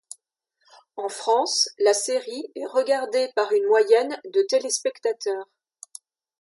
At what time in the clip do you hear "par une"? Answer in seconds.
3.35-3.67